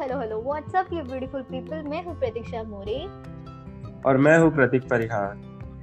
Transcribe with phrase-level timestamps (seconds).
[0.00, 2.94] Hello hello what's up you beautiful people मैं हूँ प्रतीक्षा मोरे
[4.08, 5.34] और मैं हूँ Pratik Parihar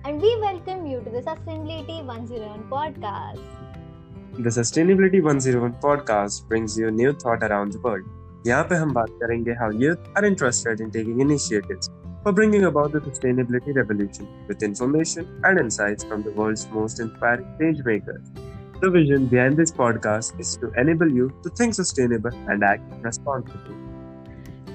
[0.07, 6.89] and we welcome you to the sustainability 101 podcast the sustainability 101 podcast brings you
[6.95, 10.89] new thought around the world यहाँ पे हम बात करेंगे how youth are interested in
[10.97, 11.91] taking initiatives
[12.25, 17.47] for bringing about the sustainability revolution with information and insights from the world's most inspiring
[17.61, 18.35] change makers.
[18.81, 23.86] The vision behind this podcast is to enable you to think sustainable and act responsibly.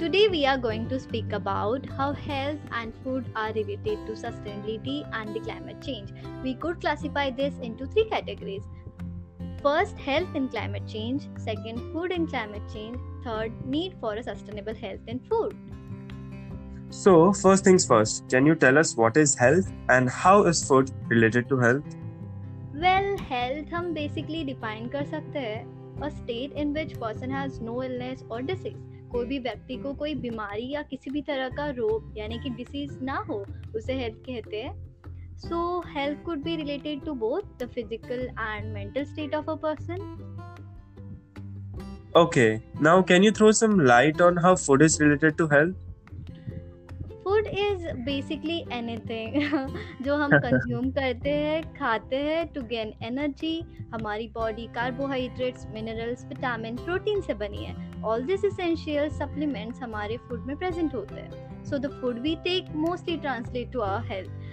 [0.02, 5.08] Today, we are going to speak about how health and food are related to sustainability
[5.12, 6.12] and the climate change.
[6.42, 8.64] We could classify this into three categories.
[9.62, 11.28] First health in climate change.
[11.36, 12.98] Second food in climate change.
[13.22, 15.54] Third need for a sustainable health in food.
[16.90, 20.90] So first things first can you tell us what is health and how is food
[21.10, 21.84] related to health?
[22.74, 27.60] Well health hum basically define कर सकते हैं a a state in which person has
[27.60, 28.91] no illness or disease.
[29.12, 32.98] कोई भी व्यक्ति को कोई बीमारी या किसी भी तरह का रोग यानी कि डिसीज
[33.02, 33.44] ना हो
[33.76, 34.74] उसे हेल्थ कहते हैं।
[35.38, 40.30] So health could be related to both the physical and mental state of a person
[42.14, 45.78] Okay, now can you throw some light on how food is related to health?
[47.24, 49.34] Food is basically anything
[50.04, 53.54] जो हम consume करते हैं खाते हैं to gain energy
[53.94, 60.46] हमारी body carbohydrates minerals vitamin protein से बनी है। ऑल दिस इसेंशियल सप्लीमेंट्स हमारे फ़ूड
[60.46, 64.50] में प्रेजेंट होते हैं so the food we take mostly translate to our health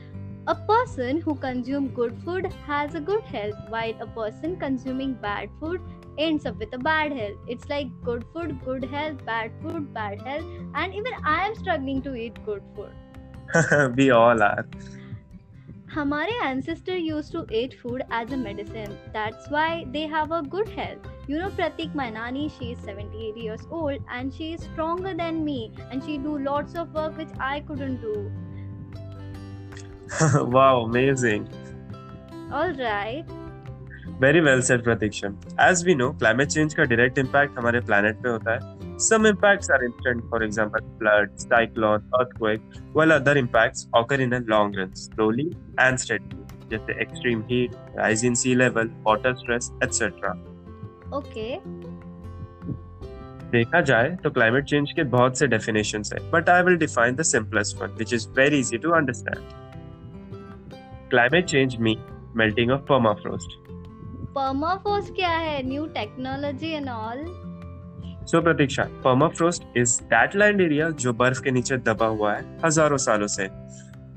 [0.48, 5.50] A person who consumes good food has a good health, while a person consuming bad
[5.60, 5.82] food
[6.18, 7.36] ends up with a bad health.
[7.48, 12.02] It's like good food, good health, bad food, bad health, and even I am struggling
[12.08, 13.96] to eat good food.
[13.96, 14.66] we all are.
[15.94, 18.98] हमारे ancestor used to eat food as a medicine.
[19.14, 21.08] That's why they have a good health.
[21.29, 25.45] You know Pratik, my nani, she is 78 years old and she is stronger than
[25.45, 28.31] me and she do lots of work which I couldn't do.
[30.59, 31.49] wow, amazing.
[32.53, 33.25] All right.
[34.21, 35.29] Very well said Pratiksha
[35.69, 39.71] as we know climate change का direct impact हमारे planet पे होता है some impacts
[39.71, 44.93] are instant for example flood cyclone earthquake while other impacts occur in a long run
[45.05, 45.47] slowly
[45.81, 50.33] and steadily जैसे extreme heat rise in sea level water stress etcetera
[51.14, 51.48] okay.
[53.52, 57.22] देखा जाए तो climate change के बहुत से definitions है but I will define the
[57.32, 59.42] simplest one which is very easy to understand
[61.10, 62.06] climate change mean
[62.38, 63.54] melting of permafrost.
[64.34, 65.62] Permafrost क्या है?
[65.68, 67.24] New technology and all
[68.32, 72.98] so Pratiksha permafrost is that land area जो बर्फ़ के नीचे दबा हुआ है हज़ारों
[73.06, 73.48] सालों से।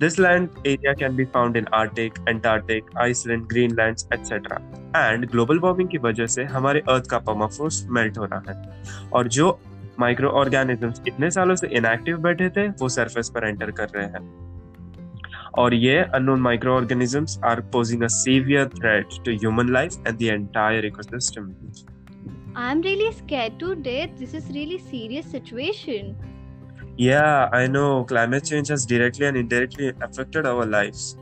[0.02, 4.56] This land area can be found in Arctic, Antarctic, Iceland, Greenlands, etc.
[4.94, 9.28] And global warming की वजह से हमारे अर्थ का पर्माफ्रोस मेल्ट हो रहा है। और
[9.28, 9.58] जो
[10.00, 14.24] माइक्रो ऑर्गेनिजम्स इतने सालों से इनएक्टिव बैठे थे वो सरफेस पर एंटर कर रहे हैं।
[15.58, 20.22] और ये unknown micro organisms are posing a severe threat to human life and the
[20.22, 21.54] entire ecosystem
[22.56, 26.14] I am really scared to death this is really serious situation
[26.98, 28.04] Yeah, I know.
[28.04, 31.16] Climate change has directly and indirectly affected our lives.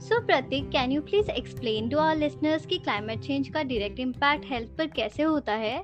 [0.00, 4.44] So Pratik, can you please explain to our listeners कि climate change का direct impact
[4.44, 5.78] health पर कैसे होता है?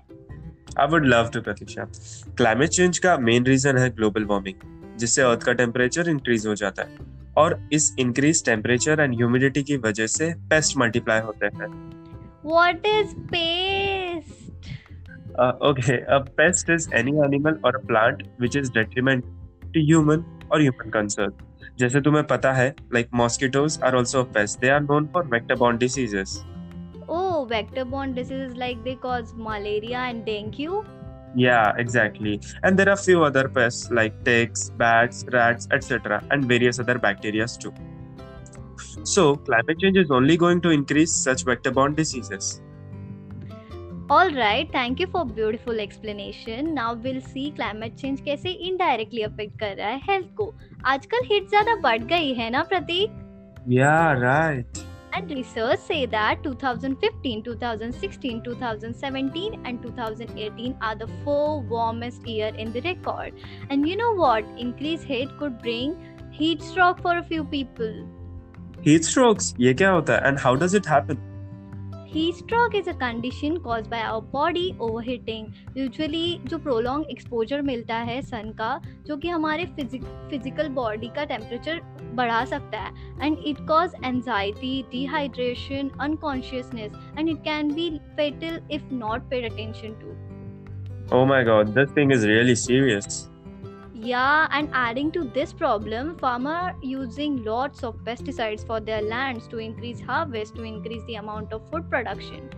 [0.78, 1.86] I would love to, Pratiksha.
[2.36, 4.62] Climate change का main reason है global warming,
[4.98, 9.76] जिससे earth का टेम्परेचर इंक्रीज हो जाता है और इस इंक्रीज टेम्परेचर एंड ह्यूमिडिटी की
[9.76, 11.68] वजह से पेस्ट मल्टीप्लाई होते हैं
[12.46, 14.43] what is pest
[15.69, 19.23] Okay a pest is any animal और a plant which is detriment
[19.73, 21.33] to human और ह्यूमन कंसर्न
[21.79, 25.55] जैसे तुम्हें पता है like mosquitoes are also a pest they are known for vector
[25.55, 26.41] borne diseases
[27.11, 30.85] Oh, vector-borne diseases like they cause malaria and dengue.
[31.35, 32.39] Yeah, exactly.
[32.63, 36.23] And there are few other pests like ticks, bats, rats, etc.
[36.29, 37.73] and various other bacteria too.
[39.03, 42.61] So, climate change is only going to increase such vector-borne diseases.
[44.10, 46.74] All right, thank you for beautiful explanation.
[46.74, 50.52] Now we'll see climate change कैसे indirectly affect कर रहा है health को.
[50.86, 53.14] आजकल heat ज़्यादा बढ़ गई है ना प्रतीक?
[53.66, 54.82] Yeah, right.
[55.16, 62.72] And research say that 2015, 2016, 2017 and 2018 are the four warmest year in
[62.72, 63.44] the record.
[63.70, 64.44] And you know what?
[64.58, 65.94] Increased heat could bring
[66.30, 68.02] heat stroke for a few people.
[68.88, 71.30] Heat strokes, ये क्या होता है and how does it happen?
[72.14, 75.46] Heat stroke is a condition cause by our body overheating
[75.76, 78.70] usually जो prolong exposure मिलता है sun का
[79.06, 81.80] जो कि हमारे फ़िज़िकल बॉडी का टेम्परेचर
[82.14, 88.94] बढ़ा सकता है and it cause anxiety dehydration unconsciousness and it can be fatal if
[88.94, 90.16] not paid attention to
[91.06, 93.28] Oh my god, this thing is really serious.
[93.94, 99.58] Yeah, and adding to this problem, farmer using lots of pesticides for their lands to
[99.58, 102.50] increase harvest, to increase the amount of food production.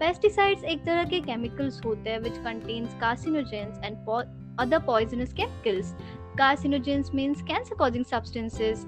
[0.00, 4.24] Pesticides एक तरह के chemicals होते हैं contains carcinogens and po-
[4.58, 5.94] other poisonous chemicals.
[6.38, 8.86] Carcinogens means cancer causing substances.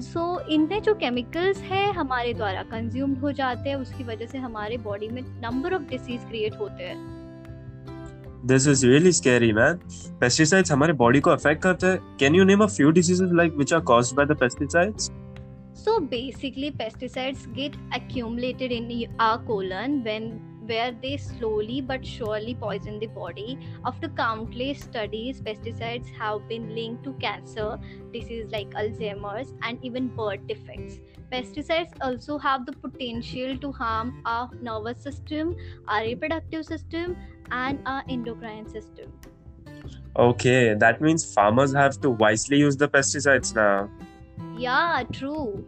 [0.00, 4.76] सो इनमें जो chemicals है हमारे द्वारा कंज्यूम्ड हो जाते हैं उसकी वजह से हमारे
[4.76, 7.21] बॉडी में नंबर ऑफ़ डिसीज क्रिएट होते हैं
[8.43, 9.79] This is really scary, man.
[10.21, 12.17] Pesticides हमारे बॉडी को अफेक्ट करते हैं.
[12.17, 15.09] Can you name a few diseases like which are caused by the pesticides?
[15.73, 18.87] So basically, pesticides get accumulated in
[19.19, 20.29] our colon when
[20.67, 23.57] where they slowly but surely poison the body.
[23.85, 27.79] After countless studies, pesticides have been linked to cancer,
[28.13, 30.99] diseases like Alzheimer's, and even birth defects.
[31.31, 35.55] Pesticides also have the potential to harm our nervous system,
[35.87, 37.15] our reproductive system,
[37.52, 39.12] and our endocrine system.
[40.16, 43.88] Okay, that means farmers have to wisely use the pesticides now.
[44.58, 45.66] Yeah, true.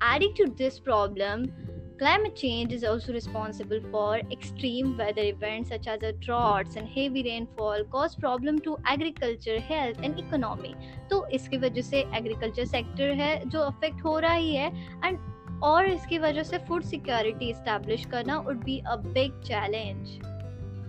[0.00, 1.50] Adding to this problem,
[1.98, 7.84] Climate change is also responsible for extreme weather events such as droughts and heavy rainfall
[7.84, 10.74] cause problem to agriculture, health and economy.
[11.10, 14.68] तो इसकी वजह से agriculture sector है जो affect हो रहा ही है
[15.04, 15.18] एंड
[15.64, 20.18] और इसकी वजह से फ़ूड सिक्योरिटी एस्टैब्लिश करना would be a big challenge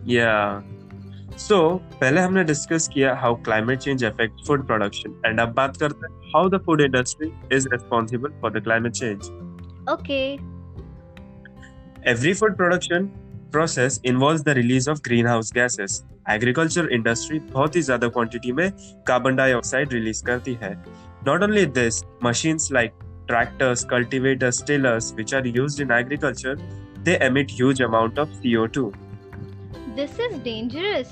[0.09, 0.63] yeah
[1.38, 1.59] so
[2.01, 6.31] पहले हमने डिस्कस किया how climate change affect food production and अब बात करते हैं
[6.36, 9.30] how the food industry is responsible for the climate change
[9.94, 10.21] okay
[12.12, 13.06] every food production
[13.51, 18.69] process involve the release of green house gases agriculture industry बहुत ही ज़्यादा quantity में
[19.07, 20.74] carbon dioxide release करती है।
[21.27, 22.94] Not only this machines like
[23.27, 26.56] tractors cultivators tillers which are use in agriculture
[27.04, 28.92] they emit huge amount of CO two
[29.97, 31.11] This is dangerous.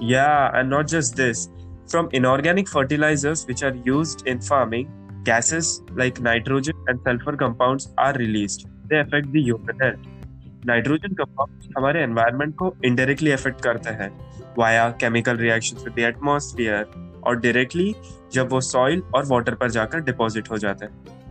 [0.00, 1.50] Yeah, and not just this.
[1.86, 4.86] From inorganic fertilizers which are used in farming,
[5.22, 8.66] gases like nitrogen and sulfur compounds are released.
[8.88, 14.10] They affect the human health nitrogen compounds हमारे environment को indirectly affect करते हैं
[14.58, 16.84] via chemical reactions with the atmosphere
[17.26, 17.94] और directly
[18.32, 21.22] जब वो soil और water पर जाकर डिपॉजिट हो जाते हैं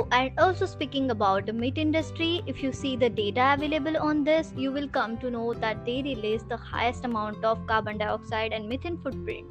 [0.00, 4.24] Oh, and also speaking about the meat industry, if you see the data available on
[4.24, 8.54] this, you will come to know that they release the highest amount of carbon dioxide
[8.54, 9.46] and methane footprint.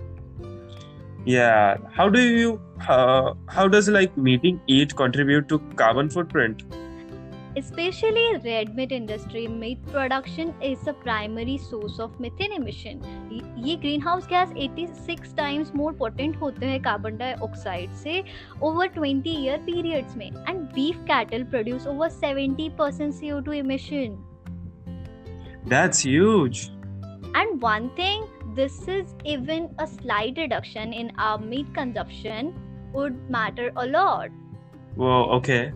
[1.23, 6.63] Yeah, how do you uh, how does like meeting eat contribute to carbon footprint?
[7.58, 13.02] Especially red meat industry, meat production is the primary source of methane emission.
[13.66, 18.22] ये greenhouse gas 86 times more potent होते हैं carbon dioxide से
[18.62, 24.18] over 20 year periods में and beef cattle produce over 70 percent CO2 emission.
[25.66, 26.70] That's huge.
[27.34, 28.26] And one thing,
[28.56, 32.52] this is even a slight reduction in our meat consumption
[32.92, 34.28] would matter a lot.
[34.96, 35.72] Whoa, okay.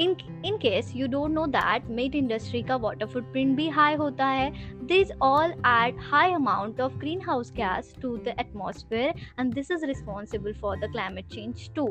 [0.00, 4.26] In in case you don't know that meat industry का water footprint भी high होता
[4.26, 4.50] है
[4.86, 6.96] this all add high amount of
[7.26, 11.88] greenhouse gas to the atmosphere and this is responsible for the climate change too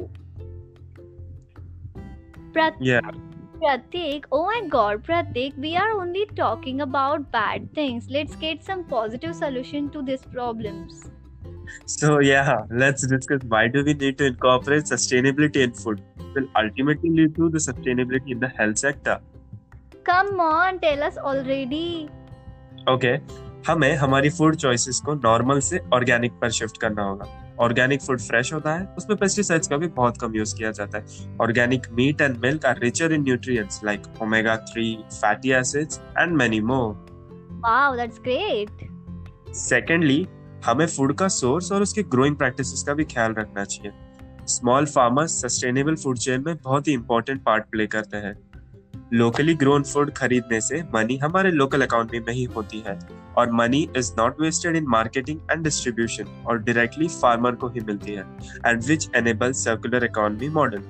[3.61, 8.07] Pratik, oh my god, Pratik, we are only talking about bad things.
[8.09, 11.09] Let's get some positive solution to these problems.
[11.85, 16.01] So yeah, let's discuss why do we need to incorporate sustainability in food.
[16.34, 19.16] Will ultimately lead to the sustainability in the health sector.
[20.06, 22.08] Come on, tell us already.
[22.88, 23.16] Okay,
[23.68, 27.26] हमें हमारी food choices को normal से organic पर shift करना होगा।
[27.60, 31.36] Organic food fresh होता है उसमें पेस्टिसाइड्स का भी बहुत कम यूज़ किया जाता है।
[31.42, 36.60] Organic meat and milk are richer in nutrients like omega 3 fatty acids and many
[36.72, 36.94] more
[37.64, 38.88] wow that's great
[39.56, 40.26] secondly
[40.66, 43.92] हमें फ़ूड का सोर्स और उसके ग्रोइंग प्रैक्टिसेस का भी ख्याल रखना चाहिए।
[44.48, 48.34] Small farmers sustainable food chain में बहुत ही इंपॉर्टेंट पार्ट प्ले करते हैं।
[49.12, 52.98] लोकली ग्रोन फ़ूड खरीदने से मनी हमारे लोकल इकोनॉमी में ही होती है
[53.36, 58.12] और money is not wasted in marketing and distribution और डायरेक्टली फार्मर को ही मिलती
[58.12, 58.26] है
[58.66, 60.82] and which enable circular economy model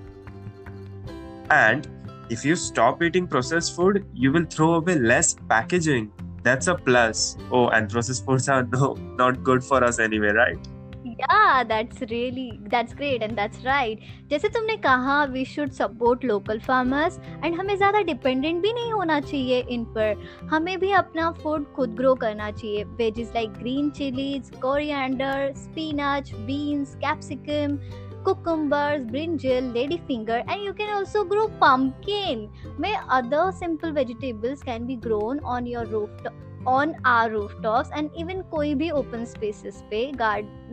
[1.53, 1.83] and
[2.31, 6.11] if you stop eating processed food, you will throw away less packaging.
[6.43, 7.37] That's a plus.
[7.51, 10.74] Oh and processed foods are no, not good for us anyway, right?
[11.31, 13.99] Yeah that's really that's great and that's right
[14.31, 19.21] जैसे तुमने कहा we should support local farmers and हमें ज़्यादा dependent भी नहीं होना
[19.21, 24.51] चाहिए इन पर हमें भी अपना food खुद grow करना चाहिए veggies like green chilies
[24.65, 27.79] coriander spinach beans capsicum
[28.25, 32.49] cucumbers, brinjal, ladyfinger, and you can also grow pumpkin.
[32.79, 36.33] May other simple vegetables can be grown on your rooftop
[36.67, 40.01] on our rooftops and even कोई भी open spaces पे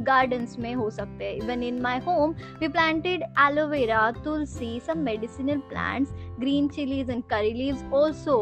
[0.03, 5.61] gardens में हो सकते हैं in my home we planted aloe vera tulsi some medicinal
[5.71, 8.37] plants green chilies and curry leaves also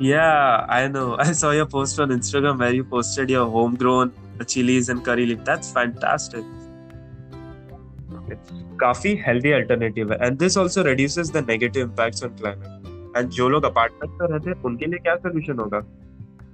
[0.00, 4.12] yeah i know i saw your post on instagram where you posted your homegrown
[4.46, 6.44] chilies and curry leaf that's fantastic
[8.80, 13.48] काफ़ी healthy alternative है and this also reduces the negative impacts on climate and जो
[13.48, 15.58] लोग apartment में रहते हैं उनके लिए क्या solution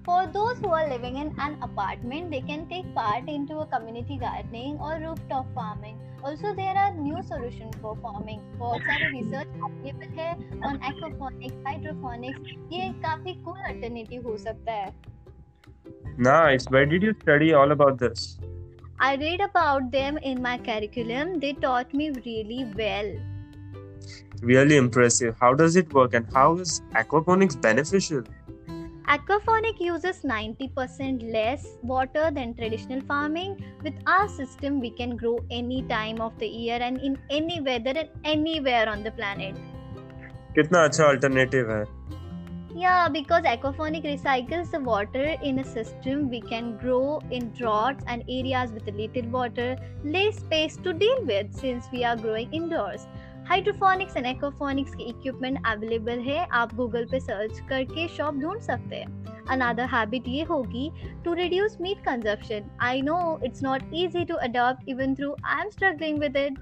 [0.05, 4.17] For those who are living in an apartment, they can take part into a community
[4.17, 5.97] gardening or rooftop farming.
[6.23, 8.39] Also, there are new solutions for farming.
[8.59, 10.29] बहुत सारे research available है
[10.69, 12.53] on aquaponics, hydroponics.
[12.73, 14.93] ये काफी cool alternative हो सकता है.
[16.29, 16.69] Nice.
[16.69, 18.37] Where did you study all about this?
[18.99, 21.39] I read about them in my curriculum.
[21.39, 23.11] They taught me really well.
[24.41, 25.35] Really impressive.
[25.41, 28.23] How does it work and how is aquaponics beneficial?
[29.09, 33.63] Aquaponic uses 90% less water than traditional farming.
[33.83, 37.93] With our system, we can grow any time of the year and in any weather
[37.95, 39.55] and anywhere on the planet.
[40.57, 41.83] कितना अच्छा alternative है.
[42.77, 48.23] Yeah, because aquaponic recycles the water in a system, we can grow in droughts and
[48.27, 53.07] areas with little water, less space to deal with since we are growing indoors.
[53.50, 58.96] Hydroponics and aquaponics के equipment available है। आप Google पे search करके shop ढूंढ सकते
[58.96, 60.90] हैं। Another habit ये होगी
[61.24, 65.70] to reduce meat consumption I know it's not easy to adopt even through I am
[65.70, 66.58] struggling with it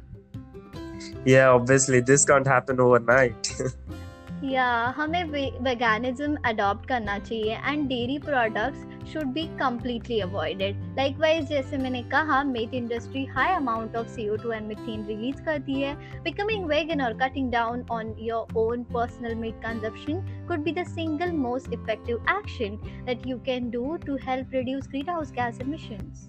[1.26, 3.50] Yeah, obviously this can't happen overnight.
[4.45, 4.66] या
[4.97, 5.23] हमें
[5.62, 12.42] वेगानिज्म अडॉप्ट करना चाहिए and dairy products should be completely avoided likewise जैसे मैंने कहा
[12.45, 17.02] meat industry high amount of C O two and methane release करती है becoming vegan
[17.02, 22.25] और cutting down on your own personal meat consumption could be the single most effective
[22.30, 22.76] action
[23.07, 26.28] that you can do to help reduce green house gas emissions.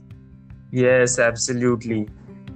[0.72, 2.08] Yes, absolutely.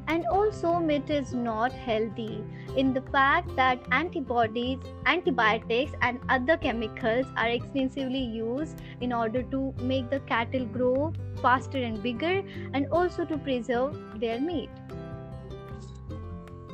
[0.09, 2.43] and also meat is not healthy
[2.77, 9.75] in the fact that antibodies antibiotics and other chemicals are extensively used in order to
[9.81, 11.13] make the cattle grow
[11.43, 14.71] faster and bigger and also to preserve their meat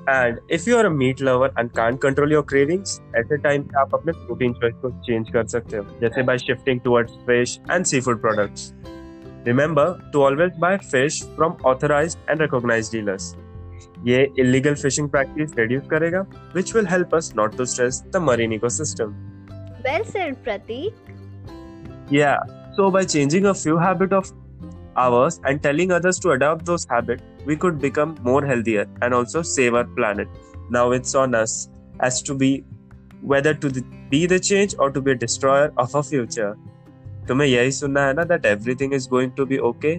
[0.07, 3.63] and if you are a meat lover and can't control your cravings at a time
[3.83, 7.89] आप अपने protein choice को change कर सकते हो जैसे by shifting towards fish and
[7.93, 8.73] seafood products
[9.47, 13.35] Remember to always buy fish from authorized and recognized dealers.
[14.07, 18.53] ये illegal fishing practice reduce करेगा, which will help us not to stress the marine
[18.59, 19.15] ecosystem.
[19.85, 20.93] Well said, Pratik.
[22.11, 22.39] Yeah,
[22.77, 24.33] so by changing a few habits of
[24.97, 29.43] ours and telling others to adopt those habits, we could become more healthier and also
[29.43, 30.29] save our planet.
[30.71, 31.69] Now it's on us
[32.01, 32.65] as to be
[33.23, 36.57] whether to be the change or to be a destroyer of our future.
[37.30, 39.96] तुम्हें यही सुनना है ना that everything is going to be okay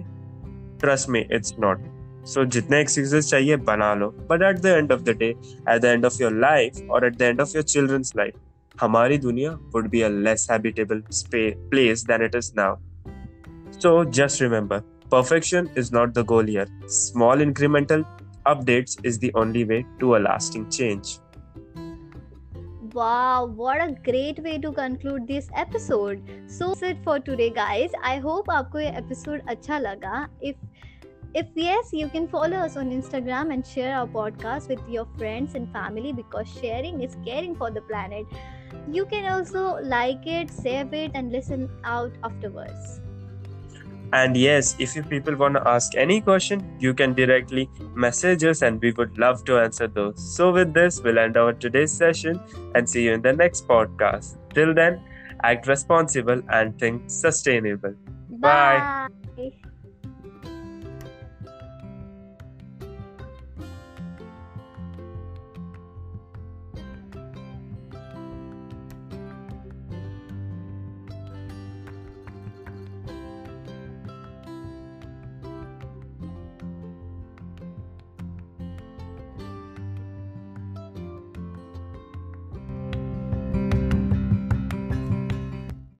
[0.81, 1.79] trust me it's not
[2.27, 4.09] so जितने excuses चाहिए, बना लो.
[4.29, 7.17] But at the end of the day at the end of your life और at
[7.17, 8.33] the end of your children's life
[8.81, 11.03] हमारी दुनिया would be a less habitable
[11.35, 12.75] place then it is now
[13.79, 16.67] so just remember perfection is not the goal here.
[16.87, 18.05] Small incremental
[18.45, 21.09] updates is the only way to a lasting change.
[22.92, 26.22] Wow, what a great way to conclude this episode.
[26.46, 27.90] So that's it for today guys.
[28.02, 30.28] I hope आपको ये episode अच्छा लगा.
[30.42, 30.56] If
[31.34, 35.54] if yes, you can follow us on Instagram and share our podcast with your friends
[35.54, 38.38] and family because sharing is caring for the planet.
[38.90, 43.00] You can also like it, save it, and listen out afterwards.
[44.13, 48.61] And yes, if you people want to ask any question, you can directly message us
[48.61, 50.35] and we would love to answer those.
[50.35, 52.39] So, with this, we'll end our today's session
[52.75, 54.37] and see you in the next podcast.
[54.53, 55.01] Till then,
[55.43, 57.95] act responsible and think sustainable.
[58.29, 58.79] Bye.
[58.79, 59.20] Bye.